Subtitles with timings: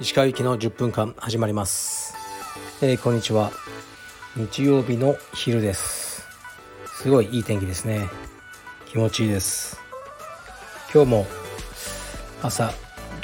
[0.00, 2.14] 石川行きの10分間始まります、
[2.82, 3.50] えー、こんにちは。
[4.36, 6.24] 日曜日の昼です。
[6.86, 8.08] すごいいい天気ですね。
[8.86, 9.80] 気持ちいいです。
[10.94, 11.26] 今日も
[12.42, 12.72] 朝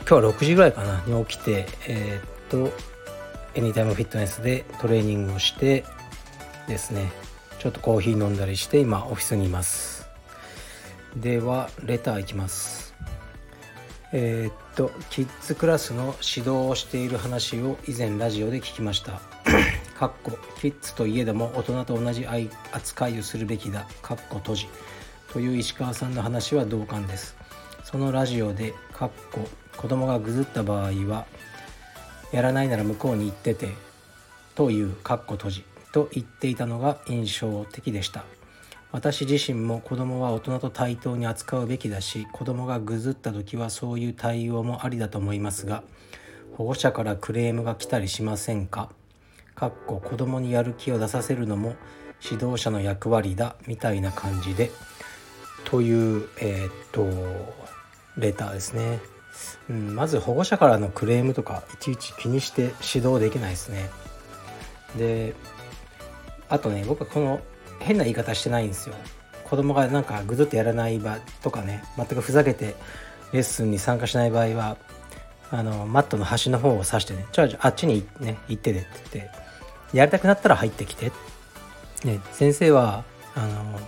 [0.00, 1.00] 今日は6時ぐらいかな。
[1.06, 2.72] に起きてえー、っと
[3.54, 5.84] エニタイムフィットネスでトレーニングをして
[6.66, 7.12] ですね。
[7.60, 9.97] ちょっとコーヒー飲んだりして今オフィスにいます。
[11.16, 12.94] ではレターいきます。
[14.12, 19.20] えー、っとキッズクラスの指導をしている話を以前ラジオで聞きました。
[19.98, 22.26] かっこキッズといえども大人と同じ
[22.72, 23.86] 扱いをするべきだ。
[24.02, 24.68] かっこ閉じ。
[25.32, 27.36] という石川さんの話は同感です。
[27.84, 31.26] そのラジオでかっこ子供がぐずった場合は
[32.32, 33.68] やらないなら向こうに行ってて
[34.54, 35.64] というかっこ閉じ。
[35.92, 38.24] と言っていたのが印象的でした。
[38.90, 45.82] 私自身も子供は大人と対等に扱うべきだし子供がぐずった時はそういう対応もありだと思いますが
[46.56, 48.88] 保護者からクレームが来たりしませんか？
[49.54, 51.76] かっこ子供にやる気を出させるのも
[52.22, 54.70] 指導者の役割だみたいな感じで
[55.64, 57.06] というえー、っと
[58.16, 59.00] レターですね、
[59.68, 63.90] うん、まず保護者からのクレームとかいちいち気にして指導できないですね。
[64.96, 65.34] で
[66.48, 67.40] あとね僕はこの
[67.80, 68.94] 変な言い方してないんですよ。
[69.44, 72.74] 子供がなんかぐずっとやらない場とかね全くふざけて
[73.32, 74.76] レッスンに参加しない場合は
[75.50, 79.30] あのマットの端の方を指してね「じゃあっちに、ね、行ってて」って言って
[79.94, 81.12] やりたくなったら入ってきて、
[82.04, 83.80] ね、先生はあの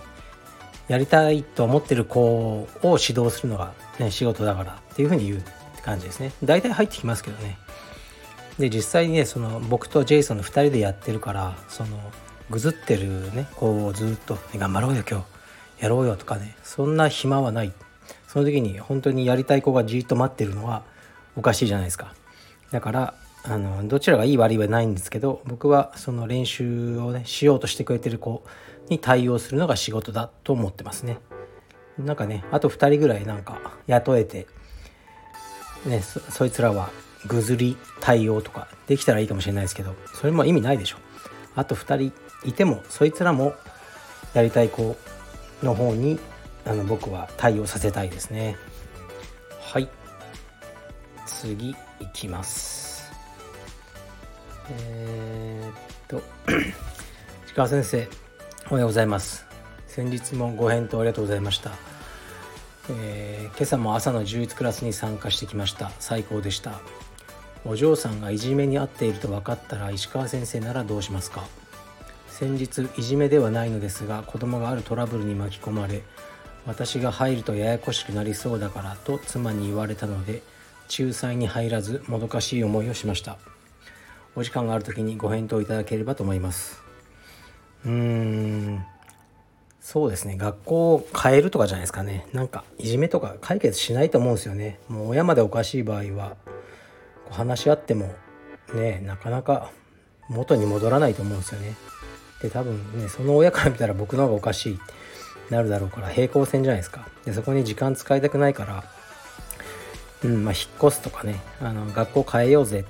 [0.87, 6.33] やりたいと思ってる子を指導するのが、ね、仕事だからっていうふうに言うって感じですね。
[6.43, 7.57] 大体入ってきますけどね。
[8.57, 11.97] で実際にねその僕とジェイソンの2人でやってるからその
[12.51, 17.73] ぐずってるね子をずっと、ね「頑張ろうよ今日やろうよ」とかねそんな暇はない。
[18.27, 20.83] その時に本当にやりたい子がじっと待ってるのは
[21.35, 22.13] おかしいじゃないですか。
[22.71, 23.13] だから
[23.43, 28.43] あのどちらがいい悪いはないんですけど僕はその練習をねしようとしてくれてる子
[28.89, 31.17] に対応するのが仕事だと思ってますね。
[31.97, 34.47] なんかねあと2人ぐらいなんか雇えて
[35.85, 36.89] ねそいつらは
[37.27, 40.97] ぐずり対応とかできたらいいかもしれないですけどそれも意味ないでしょ。
[41.55, 43.53] あと2人いてもそいつらも
[44.33, 44.97] やりたい子
[45.61, 46.19] の方に
[46.65, 48.57] あの僕は対応させたいですね。
[49.59, 49.89] はい。
[51.25, 51.75] 次い
[52.13, 53.11] きます。
[54.69, 55.73] えー、っ
[56.07, 56.21] と
[57.45, 58.07] 石川先生
[58.69, 59.45] おはようございます。
[59.87, 61.71] 先日もご返答ありがとうございました。
[62.89, 65.91] えー、今朝も朝の充実クラスに参加してきました。
[65.99, 66.79] 最高でした。
[67.65, 71.45] お嬢さんがいじめに遭っていると分かったら石川先生ならどうしますか？
[72.27, 76.01] 先日いじめではないのですが子供があるトラブルに巻き込まれ
[76.65, 80.41] 私が入るとややこしくなりそうだからと妻に言われたので
[80.97, 83.37] 仲裁に入らずもどかしい思いをしました。
[84.35, 86.81] お時間がある時にご返答いただければと思います。
[87.85, 88.85] うーん。
[89.79, 90.37] そうですね。
[90.37, 92.27] 学校を変えるとかじゃないですかね。
[92.33, 94.79] なんかいじめとか解決しないと思うんですよね。
[94.87, 96.35] もう親までおかしい場合は。
[97.31, 98.13] 話し合っても
[98.73, 99.71] ねなかなか
[100.29, 101.75] 元に戻らないと思うんですよね。
[102.41, 104.81] で多分ねその親から見たら僕の方がおかしいって
[105.49, 107.07] なるだろうから平行線じゃないですか。
[107.25, 108.83] でそこに時間使いたくないから
[110.23, 112.85] うんまあ引っ越すとかねあの学校変えようぜ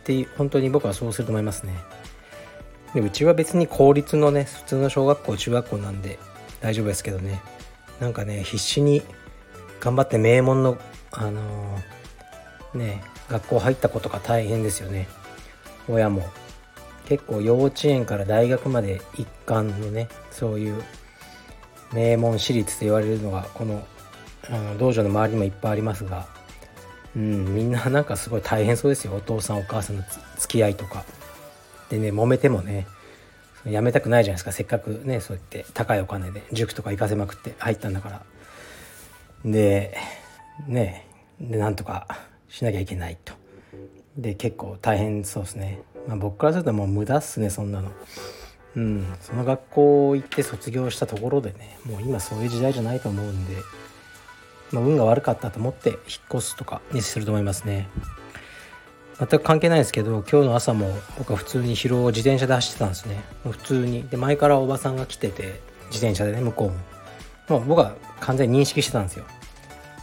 [0.00, 1.74] って本当に僕はそうすると思いますね。
[2.94, 6.18] でうちは別に公立のね普通の小学校中学校なんで
[6.60, 7.42] 大丈夫ですけどね。
[8.00, 9.02] なんかね必死に
[9.80, 10.78] 頑張って名門の
[11.10, 11.82] あのー、
[12.74, 15.08] ね学校入った子とか大変ですよね。
[15.88, 16.28] 親も。
[17.08, 20.82] 結構幼稚園から大学まで一貫のねそういう
[21.92, 23.86] 名門私立と言われるのがこの
[24.76, 26.26] 道場の周りにもいっぱいありますが、
[27.14, 29.14] うん、みんななんかすごい大変そうですよ。
[29.14, 30.02] お父さんお母さんの
[30.38, 31.04] 付き合いとか。
[31.90, 32.88] でね揉めてもね
[33.64, 34.50] やめたくないじゃないですか。
[34.50, 38.22] せっかくねそうやって高いお金で塾とか行かせまくって入ったんだから。
[39.44, 39.96] で
[40.66, 41.06] ね
[41.40, 42.08] でなんとか
[42.48, 43.34] しなきゃいけないと。
[44.16, 45.80] で結構大変そうですね。
[46.08, 47.90] まあ、僕からするともう無駄っすねそんなの。
[48.76, 49.14] うん。
[49.20, 53.56] その学校行って卒業したところでねもう今そういう時代じゃないと思うんで、
[54.72, 55.98] まあ、運が悪かったと思って引っ
[56.34, 57.88] 越すとかにすると思いますね。
[59.18, 63.22] 全く関係ないですけど今日の朝も僕は普通に疲労を自転車で走ってたんですね。
[63.44, 64.02] 普通に。
[64.08, 67.58] で前からおばさんが来てて自転車でね向こうも。
[67.58, 69.24] もう僕は完全に認識してたんですよ。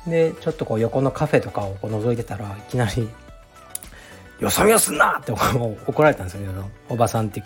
[0.08, 3.10] でちょっとこう横のカフェとかをこう覗いてたらいきなり
[4.40, 5.20] よそ見をすんな!
[5.20, 7.44] って怒られたんですよねおばさんって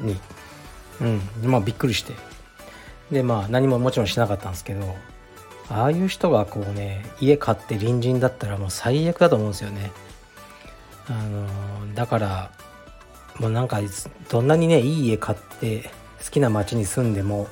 [0.00, 0.18] に。
[1.00, 1.50] うん。
[1.50, 2.14] まあびっくりして。
[3.10, 4.96] でまあ何ももちろんしなかったんですけど
[5.68, 9.92] ああいう人がこうね家買って隣人だったらもう最悪だと思うんですよね。
[11.06, 12.50] あのだから
[13.38, 13.80] もうなんか
[14.30, 15.90] どんなにねいい家買って
[16.24, 17.48] 好きな町に住んでも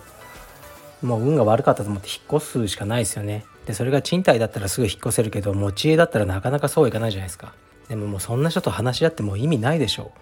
[1.03, 3.45] もう運が悪かったと思って引っ越すしかないですよね。
[3.67, 7.55] でそれが賃貸だったらすぐ引っ越せるけど持ち家だったらなかなかそうはいかないじゃないですか。
[7.89, 10.19] でももうそんな人と話し合っても意味ないでしょう。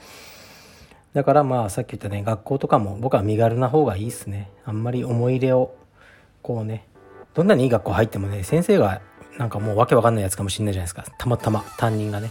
[1.15, 4.51] だからまあさっき言ったね学校とかも僕は身軽な方がいいっすね。
[4.65, 5.75] あんまり思い入れを
[6.43, 6.87] こうね
[7.35, 9.01] どんなにいい学校入ってもね先生が
[9.39, 11.05] なんかもうわけわかんないやつかもしれないじゃないですか。
[11.19, 12.31] たまたま担任がね。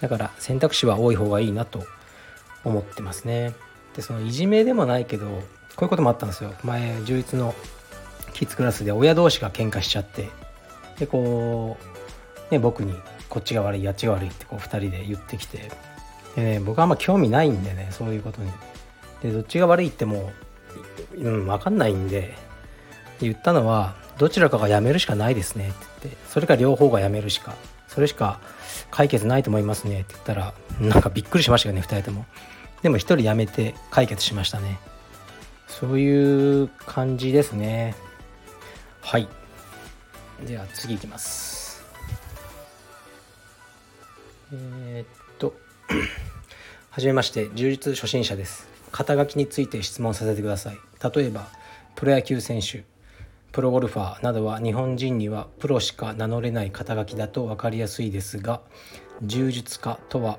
[0.00, 1.82] だから選択肢は多い方がいいなと
[2.64, 3.54] 思ってますね。
[3.94, 5.32] でそのいじめでもないけどこ
[5.80, 6.52] ういうこともあったんですよ。
[6.62, 7.54] 前充実の
[8.32, 10.28] キッズクラスで親同士が喧嘩しちゃって
[10.98, 11.76] でこ
[12.50, 12.94] う、ね、僕に
[13.28, 15.70] こっちが悪いやっちが悪いってこう2人で言ってきて
[16.36, 18.50] で、ね、僕はあんま興味ないんでねそういうことに。
[19.22, 20.32] でどっちが悪いっても
[21.14, 22.34] う、うん、分かんないんで
[23.20, 27.54] 言ったのはどちらかが辞めるしかないですねって言ってそれか両方が辞めるしか
[27.86, 28.40] それしか
[28.90, 32.24] 解決ないと思いますねって言ったらなんかびっくりしましたよね2人とも。
[32.82, 34.78] でも1人辞めて解決しましたね。
[35.66, 37.94] そういう感じですね。
[39.10, 39.26] はい。
[40.46, 41.82] では次いきます。
[44.52, 45.52] えー、っと
[46.90, 48.68] はじめまして充実初心者です。
[48.92, 50.78] 肩書きについて質問させてください。
[51.12, 51.48] 例えば
[51.96, 52.84] プロ野球選手
[53.50, 58.60] プロゴルファーなどは日本人にはプロしか名乗れない肩書きだと分かりやすいですが
[59.22, 60.38] 柔術家とは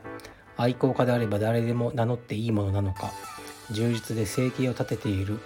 [0.55, 3.11] 愛好家であれば誰でも名乗っていいものなのか
[3.71, 5.41] 柔術で生計を立てている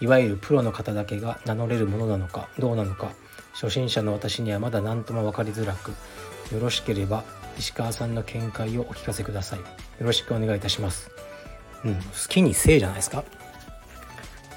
[0.00, 3.12] いわゆるプロの方だけが名乗れるものなのかどうなのか。
[3.54, 5.92] 初心者の私にはまだ何とも分かりづらく
[6.52, 7.24] よろしければ
[7.58, 9.60] 石川さんの見解をお聞かせください。
[9.60, 9.64] よ
[10.00, 11.10] ろしくお願いいたします。
[11.84, 13.24] うん好きにせいじゃないですか。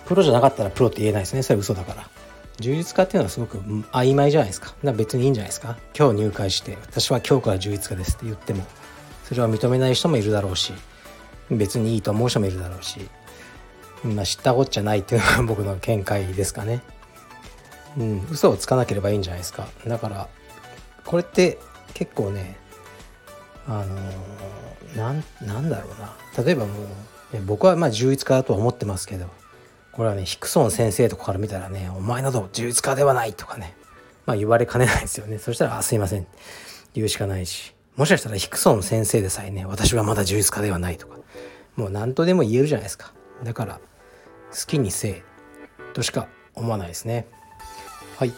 [0.05, 1.43] プロじゃなかったらプロって言えないですね。
[1.43, 2.09] それ嘘だから。
[2.59, 4.73] 充実家っていうのはすごく曖昧じゃないですか。
[4.83, 5.77] か別にいいんじゃないですか。
[5.97, 8.65] 今日入会して、私は今日から充実家ですって言っても、
[9.23, 10.73] それは認めない人もいるだろうし、
[11.49, 13.07] 別にいいと思う人もいるだろうし、
[14.03, 16.81] まあ、知ったこっちゃないっていうのが僕の見解ですかね。
[17.97, 19.67] うん、嘘をつかなければいいんじゃないですか。
[19.85, 20.27] だから、
[21.05, 21.57] これって
[21.93, 22.57] 結構ね、
[23.67, 26.15] あのー、なん、なんだろうな。
[26.43, 26.87] 例えばもう、
[27.45, 29.27] 僕はまあ充実家だとは思ってますけど、
[29.99, 33.75] これはねヒクソン先生とかから見たらね「お前など充実家ではない」とかね
[34.25, 36.27] まあ言われかねないですよねそしたら「あすいません」
[36.95, 41.17] 言うしかないしもしかしたらヒクソン先生でさえね私はまだ充実家ではないとか
[41.75, 43.11] もう何とでも言えるじゃないですか
[43.43, 43.79] だから
[44.51, 45.23] 好きにせえ
[45.93, 47.27] としか思わないですね。
[48.17, 48.33] はい。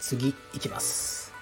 [0.00, 1.32] 次いきます。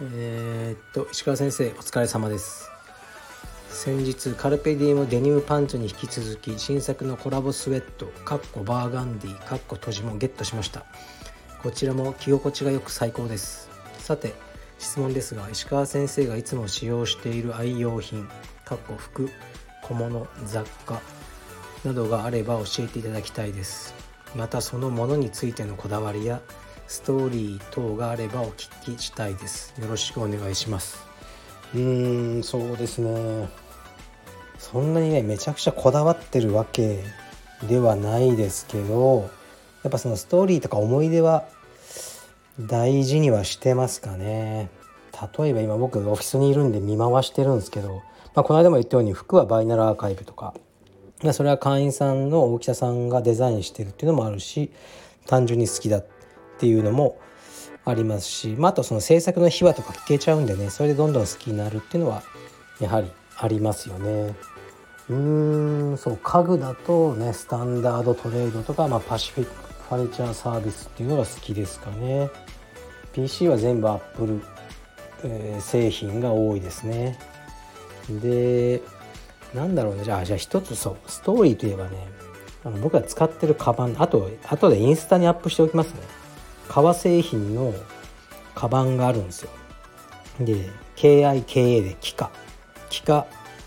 [0.00, 2.70] えー、っと石川先生お疲れ様です。
[3.68, 10.84] 先日カルペディウムデニムパンツに引き続き新作のコラボスウェットかっこバーガンディかっこ閉じもゲットしました。
[11.62, 13.70] こちらも着心地がよく最高です。
[13.98, 14.34] さて
[14.78, 18.28] 質問ですが石川先生がいつも使用している愛用品
[18.64, 19.30] かっこ服
[19.84, 21.00] 小物雑貨
[21.84, 23.94] などがあれば教えていただきたいです。
[24.34, 26.40] またそのものについてのこだわりや
[26.88, 29.74] ストーリー等があればお聞きしたいです。
[29.80, 30.98] よろしくお願いします。
[31.74, 33.48] うーんそうですね。
[34.58, 37.04] そんなにねめちゃくちゃこだわってるわけ
[37.68, 39.30] ではないですけど
[39.82, 41.44] やっぱそのストーリーとか思い出は
[42.58, 44.70] 大事にはしてますかね。
[45.38, 48.02] 例えば今僕オフィスにいるんで見回してるんですけど、
[48.34, 50.54] まあ、この間も言ったように服はバイナルアーカイブとか。
[51.32, 54.70] それは会員さんの大木田さんがデザインしてるっていうのもあるし
[55.26, 56.06] 単純に好きだっ
[56.58, 57.18] ていうのも
[57.84, 62.22] ありますし、まあ、あとその制作の秘話とか聞けちゃうんでねそれでどんどん好きになるっていうのは
[62.80, 64.34] やはりありますよね。
[65.08, 69.52] うーんそう家具だとねスタンダードトレードとか、まあ、パシフィック
[69.88, 72.30] ファニチャーサービスっていうのが好きですかね。
[73.12, 74.42] PC は全部アップル、
[75.24, 77.18] えー、製品が多いですね。
[78.08, 78.82] で
[79.54, 80.04] なんだろうね。
[80.04, 81.90] じゃあじゃあ一つそうストーリーといえばね
[82.64, 86.00] あの僕が使ってるカバンあと後でインスタにアップしておきますね。
[86.68, 87.74] 革製品の
[88.54, 89.50] カバンがあるんですよ。
[90.40, 92.30] で KIKA でキカ。
[92.90, 93.26] キカ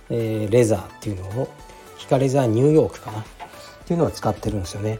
[0.10, 1.50] えー、レザーっていうのを
[1.98, 3.20] ヒカレザーニューヨークかな。
[3.20, 3.24] っ
[3.86, 5.00] ていうのを使ってるんですよね。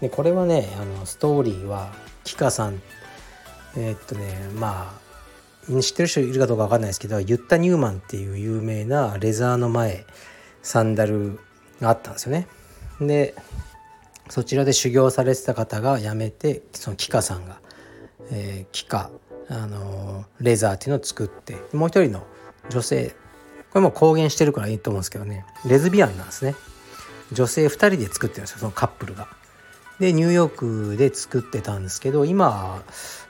[0.00, 1.92] でこれはねあのストーリーは
[2.24, 2.80] キカさん
[3.76, 5.03] えー、っとねまあ
[5.80, 10.04] 知ってる人いるかどうか分かんないですけどユッタ・ニューマンっていう有名なレザーの前
[10.62, 11.38] サンダル
[11.80, 12.46] があったんですよね。
[13.00, 13.34] で
[14.30, 17.60] そちらで修行されてた方が辞めてそのキカさんが、
[18.30, 19.10] えー、キカ
[19.48, 22.26] あのレザーっていうのを作ってもう一人の
[22.70, 23.14] 女性
[23.70, 26.54] これも公言してるからいいと思うんですけどねレズビアンなんですね
[27.32, 29.28] 女性2人で作ってるんですよそのカップルが。
[30.00, 32.82] でニューヨークで作ってたんですけど今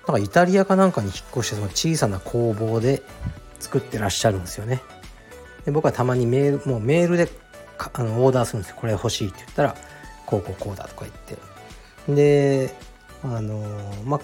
[0.06, 3.02] なんかイタリアかなんかに引っ越してその小さな工房で
[3.60, 4.82] 作ってらっしゃるんですよね。
[5.64, 7.28] で僕はたまにメールもうメールで
[7.78, 9.76] あのオーダーするんですよこれ欲しいって言ったら
[10.26, 12.74] こうこうこうだとか言ってで
[13.22, 13.64] あの
[14.04, 14.20] ま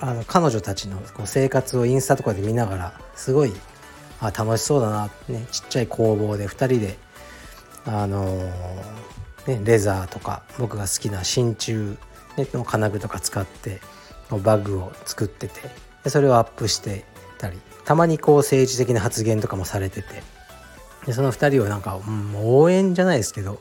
[0.00, 3.52] ああの彼女たちのこう生活をインスタとかで見ながらすごい
[4.20, 6.98] あ楽しそうだなねちっちゃい工房で2人で
[7.84, 8.50] あの
[9.46, 11.98] ね、レザーとか僕が好きな真鍮
[12.54, 13.80] の金具とか使って
[14.30, 15.60] バッグを作ってて
[16.04, 17.04] でそれをアップして
[17.38, 20.22] たりたまにこう政治的な発言とかもされてて
[21.06, 22.02] でその2人をなんか、う、
[22.36, 23.60] 応援じゃないですけど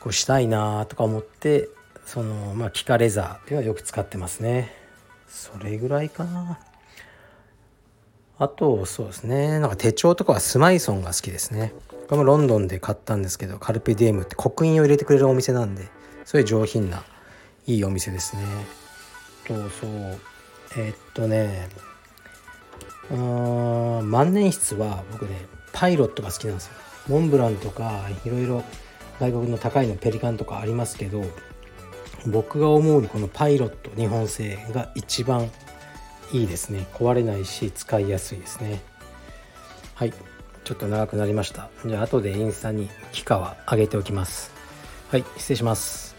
[0.00, 1.68] こうしたいなとか思って
[2.04, 4.74] そのまあキカレザーっていうのはよく使ってますね。
[5.28, 6.58] それぐらいかな。
[8.38, 9.60] あとそうですね。
[9.60, 11.72] なんか手帳とかはスマイソンが好きですね。
[12.10, 15.88] これもロンドンで買ったんですけどカルピディエムって刻印を入れてくれるお店なんで
[16.24, 17.04] すごい上品な
[17.68, 18.42] いいお店ですね。
[19.46, 19.90] とそう。
[20.76, 21.68] えー、っとね
[23.12, 26.72] うん万年筆は僕ねパイロットが好きなんですよ。
[27.06, 28.64] モンブランとかいろいろ
[29.20, 31.22] 外国の高いのペリカンとかありますけど
[32.26, 35.48] 僕が思うにこのパイロット日本製が一番
[36.32, 36.88] いいですね。
[36.92, 38.80] 壊れないし使いやすいですね。
[39.94, 40.12] はい。
[40.64, 41.68] ちょっと長くなりました。
[41.84, 44.52] じゃあ後でインスタに機価は上げておきます。
[45.10, 46.09] はい失礼します。